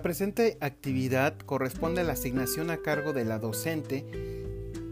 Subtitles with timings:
[0.00, 4.06] La presente actividad corresponde a la asignación a cargo de la docente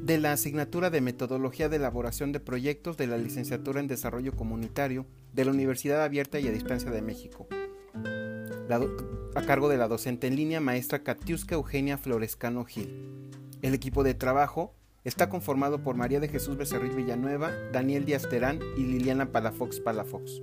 [0.03, 5.07] de la asignatura de Metodología de Elaboración de Proyectos de la Licenciatura en Desarrollo Comunitario
[5.33, 7.49] de la Universidad Abierta y a Distancia de México,
[9.35, 13.31] a cargo de la docente en línea maestra Katiuska Eugenia Florescano Gil.
[13.63, 18.61] El equipo de trabajo está conformado por María de Jesús Becerril Villanueva, Daniel Díaz Terán
[18.77, 20.43] y Liliana Palafox Palafox.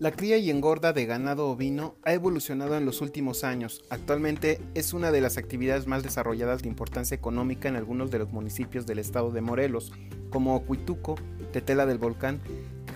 [0.00, 3.84] La cría y engorda de ganado ovino ha evolucionado en los últimos años.
[3.90, 8.32] Actualmente es una de las actividades más desarrolladas de importancia económica en algunos de los
[8.32, 9.92] municipios del estado de Morelos,
[10.30, 11.16] como Ocuituco,
[11.52, 12.40] Tetela del Volcán,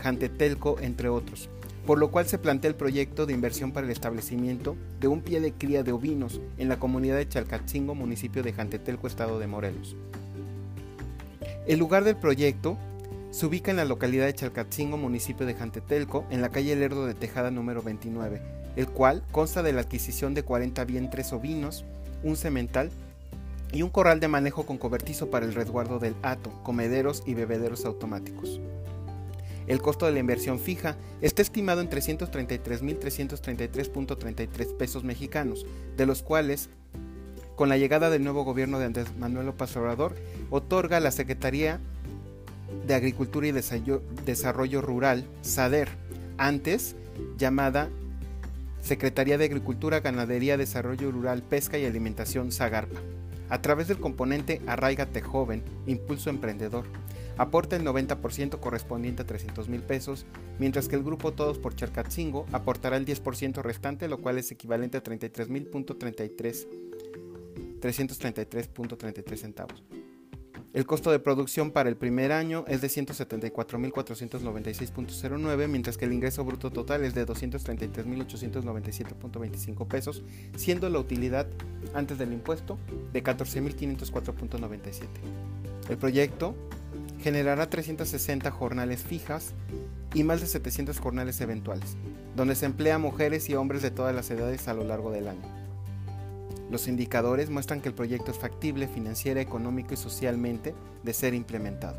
[0.03, 1.51] Jantetelco, entre otros.
[1.87, 5.43] Por lo cual se plantea el proyecto de inversión para el establecimiento de un pie
[5.43, 9.95] de cría de ovinos en la comunidad de Chalcatzingo, municipio de Jantetelco, estado de Morelos.
[11.66, 12.79] El lugar del proyecto
[13.35, 17.15] se ubica en la localidad de Chalcatzingo, municipio de Jantetelco, en la calle Lerdo de
[17.15, 18.40] Tejada número 29,
[18.77, 21.85] el cual consta de la adquisición de 40 vientres ovinos,
[22.23, 22.93] un cemental
[23.73, 27.85] y un corral de manejo con cobertizo para el resguardo del hato, comederos y bebederos
[27.85, 28.60] automáticos.
[29.66, 36.71] El costo de la inversión fija está estimado en 333.333.33 pesos mexicanos, de los cuales,
[37.57, 40.15] con la llegada del nuevo gobierno de Andrés Manuel López Obrador,
[40.51, 41.80] otorga la Secretaría
[42.87, 45.89] de Agricultura y Desarrollo Rural, SADER,
[46.39, 46.97] antes
[47.39, 47.89] llamada
[48.80, 53.01] Secretaría de Agricultura, Ganadería, Desarrollo Rural, Pesca y Alimentación, SAGARPA,
[53.49, 56.85] a través del componente Arraigate Joven, Impulso Emprendedor.
[57.37, 60.27] Aporta el 90% correspondiente a 300 mil pesos,
[60.59, 64.99] mientras que el grupo Todos por Charcatzingo aportará el 10% restante, lo cual es equivalente
[64.99, 66.67] a 33.033
[67.81, 69.83] 333.33 centavos.
[70.75, 76.45] El costo de producción para el primer año es de 174.496.09, mientras que el ingreso
[76.45, 80.25] bruto total es de 233.897.25 pesos,
[80.57, 81.47] siendo la utilidad
[81.95, 82.77] antes del impuesto
[83.13, 85.05] de 14.504.97.
[85.91, 86.57] El proyecto
[87.21, 89.55] generará 360 jornales fijas
[90.13, 91.97] y más de 700 jornales eventuales,
[92.34, 95.64] donde se emplea mujeres y hombres de todas las edades a lo largo del año.
[96.75, 100.75] Los indicadores muestran que el proyecto es factible financiera, económico y socialmente
[101.05, 101.97] de ser implementado.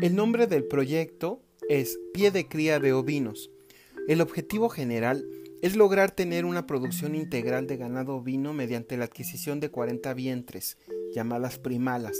[0.00, 3.50] El nombre del proyecto es Pie de Cría de Ovinos,
[4.06, 5.26] el objetivo general
[5.62, 10.76] es lograr tener una producción integral de ganado ovino mediante la adquisición de 40 vientres,
[11.14, 12.18] llamadas primalas,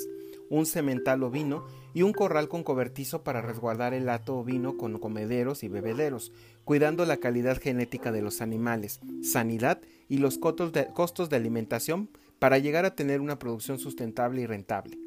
[0.49, 5.63] un cemental ovino y un corral con cobertizo para resguardar el hato ovino con comederos
[5.63, 6.33] y bebederos,
[6.65, 12.09] cuidando la calidad genética de los animales, sanidad y los costos de, costos de alimentación
[12.39, 14.99] para llegar a tener una producción sustentable y rentable.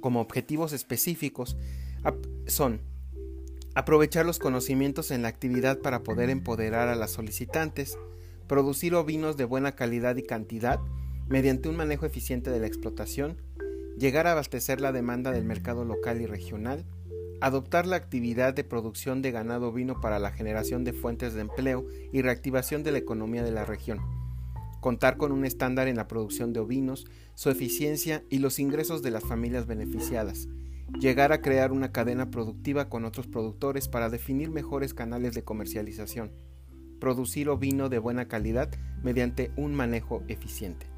[0.00, 1.58] Como objetivos específicos
[2.46, 2.80] son
[3.74, 7.98] aprovechar los conocimientos en la actividad para poder empoderar a las solicitantes,
[8.48, 10.80] producir ovinos de buena calidad y cantidad
[11.28, 13.40] mediante un manejo eficiente de la explotación,
[13.96, 16.84] llegar a abastecer la demanda del mercado local y regional,
[17.40, 21.86] adoptar la actividad de producción de ganado ovino para la generación de fuentes de empleo
[22.12, 24.00] y reactivación de la economía de la región,
[24.80, 29.12] contar con un estándar en la producción de ovinos, su eficiencia y los ingresos de
[29.12, 30.48] las familias beneficiadas,
[30.98, 36.32] llegar a crear una cadena productiva con otros productores para definir mejores canales de comercialización,
[36.98, 38.70] producir ovino de buena calidad
[39.02, 40.89] mediante un manejo eficiente.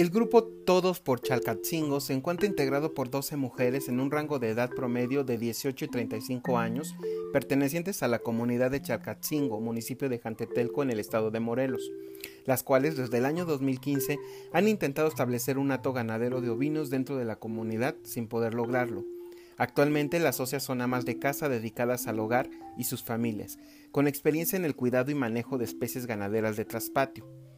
[0.00, 4.48] El grupo Todos por Chalcatzingo se encuentra integrado por 12 mujeres en un rango de
[4.48, 6.94] edad promedio de 18 y 35 años,
[7.34, 11.92] pertenecientes a la comunidad de Chalcatzingo, municipio de Jantetelco en el estado de Morelos,
[12.46, 14.18] las cuales desde el año 2015
[14.54, 19.04] han intentado establecer un hato ganadero de ovinos dentro de la comunidad sin poder lograrlo.
[19.58, 22.48] Actualmente las socias son amas de casa dedicadas al hogar
[22.78, 23.58] y sus familias,
[23.92, 27.49] con experiencia en el cuidado y manejo de especies ganaderas de traspatio.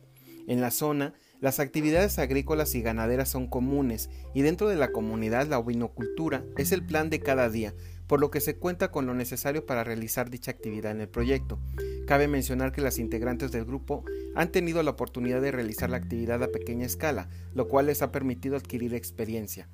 [0.47, 5.47] En la zona, las actividades agrícolas y ganaderas son comunes y dentro de la comunidad
[5.49, 7.75] la ovinocultura es el plan de cada día,
[8.07, 11.59] por lo que se cuenta con lo necesario para realizar dicha actividad en el proyecto.
[12.07, 14.05] Cabe mencionar que las integrantes del grupo
[14.35, 18.13] han tenido la oportunidad de realizar la actividad a pequeña escala, lo cual les ha
[18.13, 19.69] permitido adquirir experiencia.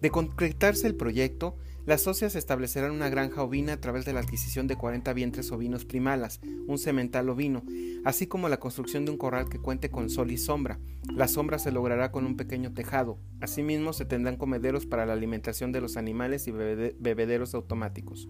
[0.00, 1.56] De concretarse el proyecto,
[1.86, 5.84] las socias establecerán una granja ovina a través de la adquisición de 40 vientres ovinos
[5.84, 7.62] primalas, un semental ovino,
[8.04, 10.78] así como la construcción de un corral que cuente con sol y sombra.
[11.14, 13.18] La sombra se logrará con un pequeño tejado.
[13.40, 18.28] Asimismo, se tendrán comederos para la alimentación de los animales y bebederos automáticos.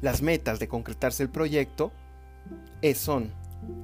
[0.00, 1.92] Las metas de concretarse el proyecto
[2.94, 3.32] son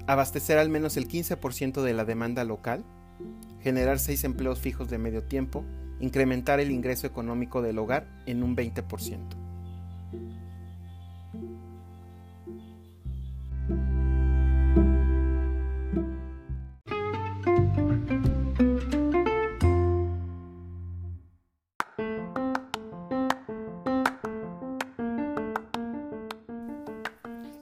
[0.06, 2.84] abastecer al menos el 15% de la demanda local,
[3.60, 5.64] generar 6 empleos fijos de medio tiempo,
[6.02, 9.18] incrementar el ingreso económico del hogar en un 20%.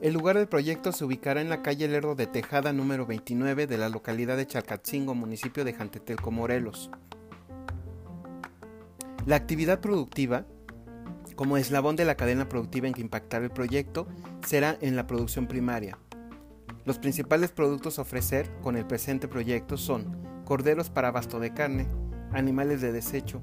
[0.01, 3.77] El lugar del proyecto se ubicará en la calle Lerdo de Tejada número 29 de
[3.77, 6.91] la localidad de Chalcatzingo, municipio de Jantetelco, Morelos.
[9.27, 10.47] La actividad productiva,
[11.37, 14.09] como eslabón de la cadena productiva en que impactará el proyecto,
[14.47, 15.99] será en la producción primaria.
[16.87, 21.87] Los principales productos a ofrecer con el presente proyecto son corderos para abasto de carne,
[22.33, 23.43] animales de desecho,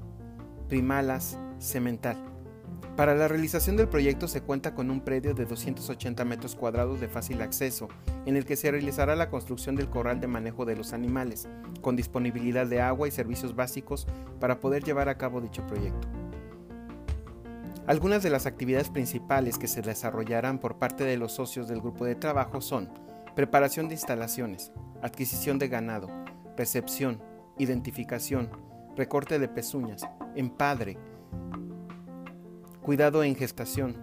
[0.68, 2.16] primalas, cemental.
[2.96, 7.06] Para la realización del proyecto se cuenta con un predio de 280 metros cuadrados de
[7.08, 7.88] fácil acceso,
[8.26, 11.48] en el que se realizará la construcción del corral de manejo de los animales,
[11.80, 14.08] con disponibilidad de agua y servicios básicos
[14.40, 16.08] para poder llevar a cabo dicho proyecto.
[17.86, 22.04] Algunas de las actividades principales que se desarrollarán por parte de los socios del grupo
[22.04, 22.90] de trabajo son
[23.36, 24.72] preparación de instalaciones,
[25.02, 26.10] adquisición de ganado,
[26.56, 27.22] recepción,
[27.56, 28.50] identificación,
[28.96, 30.02] recorte de pezuñas,
[30.34, 30.98] empadre,
[32.88, 33.94] cuidado en gestación,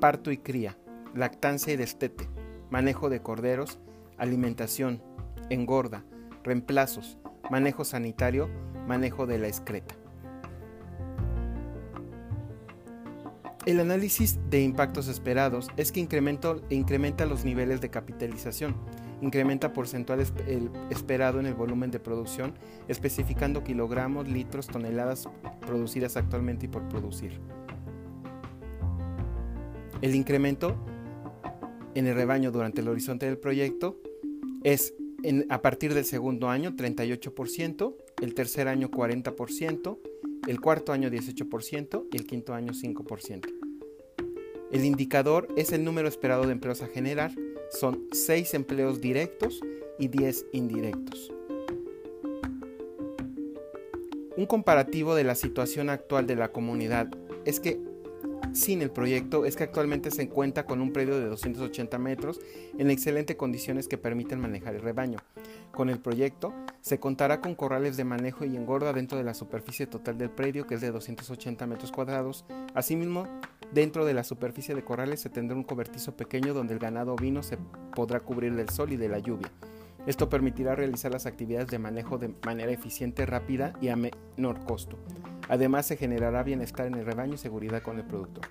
[0.00, 0.78] parto y cría,
[1.16, 2.28] lactancia y destete,
[2.70, 3.80] manejo de corderos,
[4.18, 5.02] alimentación,
[5.48, 6.04] engorda,
[6.44, 7.18] reemplazos,
[7.50, 8.48] manejo sanitario,
[8.86, 9.96] manejo de la excreta.
[13.66, 18.76] El análisis de impactos esperados es que incrementa los niveles de capitalización,
[19.20, 20.24] incrementa porcentual
[20.88, 22.54] esperado en el volumen de producción,
[22.86, 25.28] especificando kilogramos, litros, toneladas
[25.66, 27.40] producidas actualmente y por producir.
[30.02, 30.76] El incremento
[31.94, 34.00] en el rebaño durante el horizonte del proyecto
[34.64, 34.94] es
[35.50, 39.98] a partir del segundo año 38%, el tercer año 40%,
[40.48, 43.46] el cuarto año 18% y el quinto año 5%.
[44.72, 47.32] El indicador es el número esperado de empleos a generar,
[47.70, 49.60] son 6 empleos directos
[49.98, 51.30] y 10 indirectos.
[54.36, 57.10] Un comparativo de la situación actual de la comunidad
[57.44, 57.89] es que
[58.52, 62.40] sin el proyecto es que actualmente se encuentra con un predio de 280 metros
[62.78, 65.18] en excelentes condiciones que permiten manejar el rebaño.
[65.72, 69.86] Con el proyecto se contará con corrales de manejo y engorda dentro de la superficie
[69.86, 72.44] total del predio que es de 280 metros cuadrados.
[72.74, 73.26] Asimismo,
[73.72, 77.42] dentro de la superficie de corrales se tendrá un cobertizo pequeño donde el ganado ovino
[77.42, 77.58] se
[77.94, 79.50] podrá cubrir del sol y de la lluvia.
[80.06, 84.98] Esto permitirá realizar las actividades de manejo de manera eficiente, rápida y a menor costo.
[85.50, 88.44] Además, se generará bienestar en el rebaño y seguridad con el productor.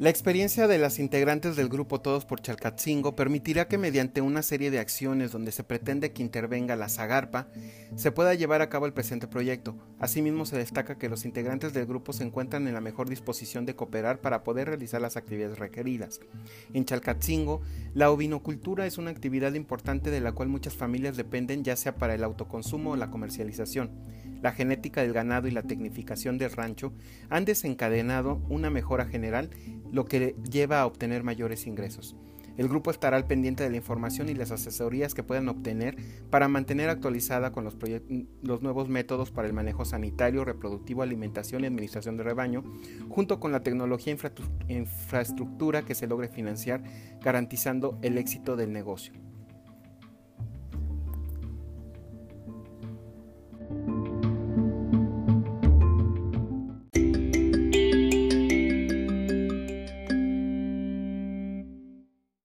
[0.00, 4.70] La experiencia de las integrantes del grupo Todos por Chalcatzingo permitirá que mediante una serie
[4.70, 7.48] de acciones donde se pretende que intervenga la Zagarpa,
[7.96, 9.76] se pueda llevar a cabo el presente proyecto.
[9.98, 13.76] Asimismo, se destaca que los integrantes del grupo se encuentran en la mejor disposición de
[13.76, 16.20] cooperar para poder realizar las actividades requeridas.
[16.72, 17.60] En Chalcatzingo,
[17.92, 22.14] la ovinocultura es una actividad importante de la cual muchas familias dependen ya sea para
[22.14, 23.90] el autoconsumo o la comercialización
[24.42, 26.92] la genética del ganado y la tecnificación del rancho
[27.28, 29.50] han desencadenado una mejora general,
[29.92, 32.16] lo que lleva a obtener mayores ingresos.
[32.56, 35.96] El grupo estará al pendiente de la información y las asesorías que puedan obtener
[36.28, 37.76] para mantener actualizada con los,
[38.62, 42.62] nuevos métodos para el manejo sanitario, reproductivo, alimentación y administración de rebaño,
[43.08, 44.14] junto con la tecnología
[44.68, 46.82] e infraestructura que se logre financiar,
[47.22, 49.29] garantizando el éxito del negocio.